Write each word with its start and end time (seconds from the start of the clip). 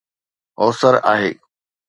هوسر 0.61 0.93
آهي 1.13 1.31